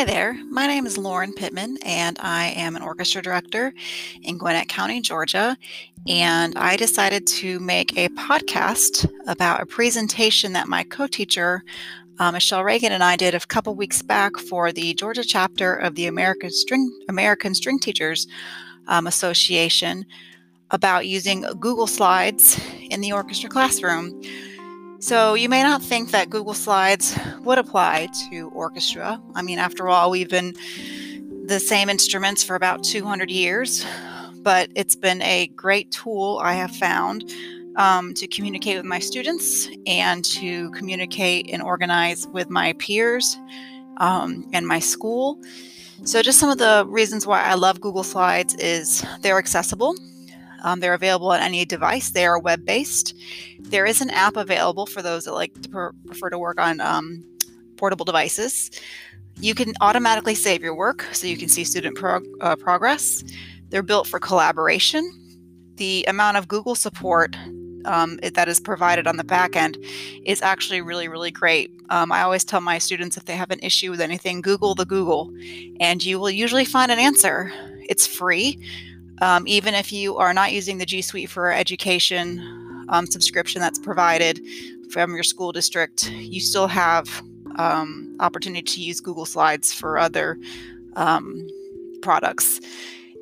[0.00, 3.74] Hi there, my name is Lauren Pittman, and I am an orchestra director
[4.22, 5.58] in Gwinnett County, Georgia.
[6.08, 11.62] And I decided to make a podcast about a presentation that my co teacher,
[12.18, 15.96] uh, Michelle Reagan, and I did a couple weeks back for the Georgia chapter of
[15.96, 18.26] the American String, American String Teachers
[18.88, 20.06] um, Association
[20.70, 22.58] about using Google Slides
[22.88, 24.18] in the orchestra classroom.
[25.00, 29.18] So you may not think that Google Slides would apply to orchestra.
[29.34, 30.54] I mean, after all, we've been
[31.46, 33.86] the same instruments for about 200 years,
[34.42, 37.32] but it's been a great tool I have found
[37.76, 43.38] um, to communicate with my students and to communicate and organize with my peers
[43.96, 45.40] um, and my school.
[46.04, 49.94] So, just some of the reasons why I love Google Slides is they're accessible.
[50.62, 52.10] Um, they're available on any device.
[52.10, 53.14] They are web based.
[53.60, 57.24] There is an app available for those that like to prefer to work on um,
[57.76, 58.70] portable devices.
[59.36, 63.24] You can automatically save your work so you can see student prog- uh, progress.
[63.70, 65.16] They're built for collaboration.
[65.76, 67.36] The amount of Google support
[67.84, 69.78] um, that is provided on the back end
[70.24, 71.70] is actually really, really great.
[71.88, 74.84] Um, I always tell my students if they have an issue with anything, Google the
[74.84, 75.32] Google,
[75.80, 77.50] and you will usually find an answer.
[77.88, 78.58] It's free.
[79.20, 83.78] Um, even if you are not using the G Suite for Education um, subscription that's
[83.78, 84.40] provided
[84.90, 87.22] from your school district, you still have
[87.56, 90.38] um, opportunity to use Google Slides for other
[90.96, 91.46] um,
[92.02, 92.60] products.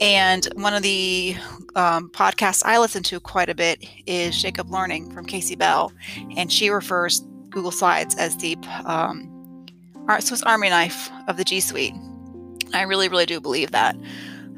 [0.00, 1.36] And one of the
[1.74, 5.90] um, podcasts I listen to quite a bit is Shake Up Learning from Kasey Bell,
[6.36, 9.32] and she refers Google Slides as the um,
[10.20, 11.94] Swiss Army knife of the G Suite.
[12.74, 13.96] I really, really do believe that.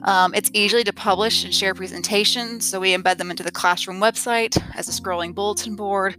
[0.05, 3.99] Um, it's easy to publish and share presentations, so we embed them into the classroom
[4.01, 6.17] website as a scrolling bulletin board.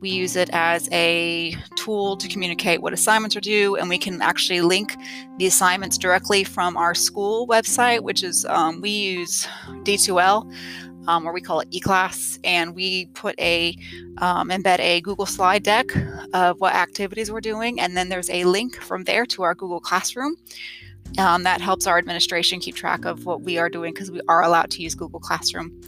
[0.00, 4.20] We use it as a tool to communicate what assignments are due, and we can
[4.20, 4.96] actually link
[5.38, 9.46] the assignments directly from our school website, which is um, we use
[9.84, 10.52] D2L.
[11.08, 13.74] Um, or we call it eClass, and we put a
[14.18, 15.86] um, embed a Google slide deck
[16.34, 19.80] of what activities we're doing, and then there's a link from there to our Google
[19.80, 20.36] Classroom.
[21.18, 24.42] Um, that helps our administration keep track of what we are doing because we are
[24.42, 25.80] allowed to use Google Classroom.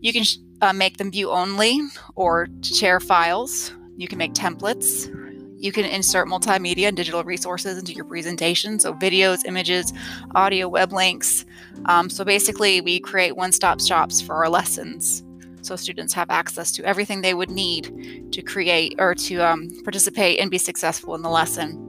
[0.00, 0.24] You can
[0.60, 1.80] uh, make them view only
[2.14, 3.72] or share files.
[3.96, 5.12] You can make templates.
[5.58, 9.92] You can insert multimedia and digital resources into your presentation, so videos, images,
[10.34, 11.46] audio, web links.
[11.86, 15.24] Um, so basically, we create one stop shops for our lessons
[15.66, 20.38] so students have access to everything they would need to create or to um, participate
[20.38, 21.82] and be successful in the lesson.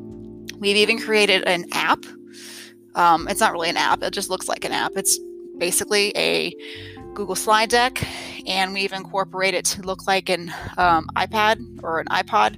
[0.60, 2.04] We've even created an app
[2.98, 4.94] um, it's not really an app, it just looks like an app.
[4.96, 5.20] It's
[5.58, 6.54] basically a
[7.14, 8.04] Google slide deck,
[8.46, 12.58] and we've incorporated it to look like an um, iPad or an iPod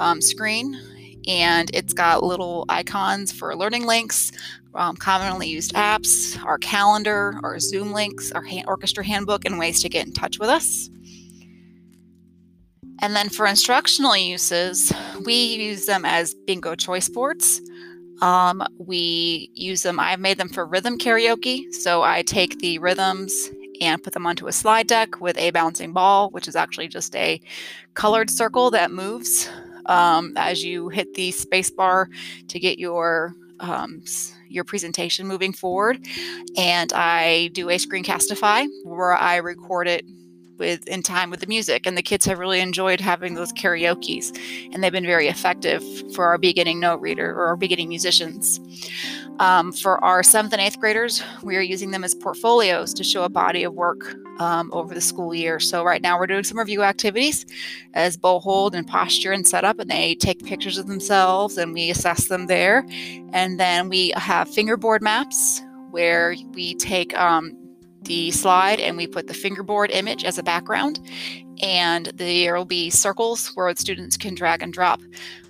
[0.00, 0.80] um, screen.
[1.26, 4.30] And it's got little icons for learning links,
[4.74, 9.80] um, commonly used apps, our calendar, our Zoom links, our ha- orchestra handbook, and ways
[9.82, 10.90] to get in touch with us.
[13.00, 14.92] And then for instructional uses,
[15.24, 17.60] we use them as bingo choice boards.
[18.24, 21.70] Um, we use them, I've made them for rhythm karaoke.
[21.74, 23.50] So I take the rhythms
[23.82, 27.14] and put them onto a slide deck with a bouncing ball, which is actually just
[27.16, 27.38] a
[27.92, 29.50] colored circle that moves
[29.86, 32.08] um, as you hit the space bar
[32.48, 34.02] to get your um,
[34.48, 35.98] your presentation moving forward.
[36.56, 40.06] And I do a screencastify where I record it
[40.58, 44.32] with in time with the music and the kids have really enjoyed having those karaoke's
[44.72, 45.82] and they've been very effective
[46.14, 48.60] for our beginning note reader or our beginning musicians.
[49.40, 53.24] Um, for our seventh and eighth graders we are using them as portfolios to show
[53.24, 55.60] a body of work um, over the school year.
[55.60, 57.46] So right now we're doing some review activities
[57.94, 61.90] as bow hold and posture and setup and they take pictures of themselves and we
[61.90, 62.86] assess them there.
[63.32, 67.56] And then we have fingerboard maps where we take um,
[68.04, 71.00] the slide and we put the fingerboard image as a background.
[71.62, 75.00] And there will be circles where students can drag and drop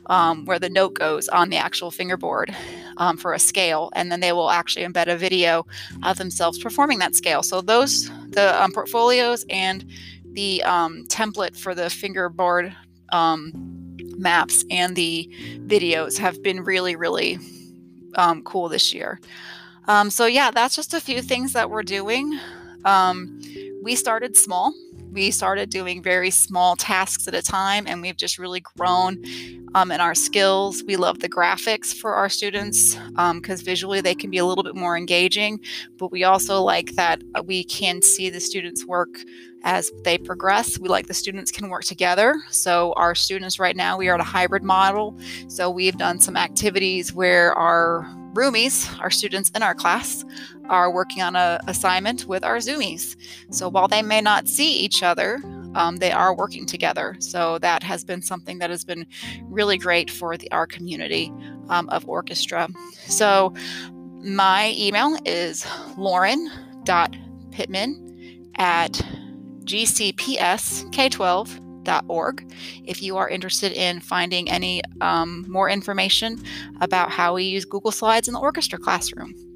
[0.06, 2.54] um, where the note goes on the actual fingerboard
[2.98, 3.90] um, for a scale.
[3.94, 5.66] And then they will actually embed a video
[6.02, 7.42] of themselves performing that scale.
[7.42, 9.84] So those, the um, portfolios and
[10.32, 12.74] the um, template for the fingerboard
[13.10, 13.52] um,
[14.18, 15.28] maps and the
[15.66, 17.38] videos have been really, really
[18.16, 19.20] um, cool this year.
[19.86, 22.38] Um, so, yeah, that's just a few things that we're doing.
[22.84, 23.40] Um,
[23.82, 24.72] we started small.
[25.12, 29.22] We started doing very small tasks at a time, and we've just really grown
[29.74, 30.82] um, in our skills.
[30.84, 34.64] We love the graphics for our students because um, visually they can be a little
[34.64, 35.60] bit more engaging,
[35.98, 39.10] but we also like that uh, we can see the students' work
[39.62, 40.78] as they progress.
[40.80, 42.34] We like the students can work together.
[42.50, 45.16] So, our students right now, we are at a hybrid model.
[45.46, 48.04] So, we've done some activities where our
[48.34, 50.24] roomies, our students in our class,
[50.68, 53.16] are working on an assignment with our Zoomies.
[53.50, 55.40] So while they may not see each other,
[55.74, 57.16] um, they are working together.
[57.18, 59.06] So that has been something that has been
[59.44, 61.32] really great for the our community
[61.68, 62.68] um, of orchestra.
[63.06, 63.54] So
[64.22, 65.66] my email is
[65.96, 69.00] lauren.pittman at
[71.84, 72.52] gcpsk12.org
[72.84, 76.42] if you are interested in finding any um, more information
[76.80, 79.53] about how we use Google Slides in the orchestra classroom.